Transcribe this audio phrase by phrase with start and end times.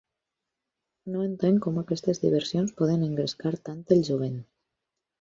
[1.15, 4.45] No entenc com aquestes diversions poden engrescar tant el jovent.